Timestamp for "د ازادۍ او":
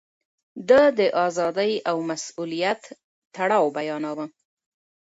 0.99-1.97